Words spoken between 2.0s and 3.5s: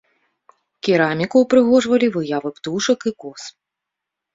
выявы птушак і коз.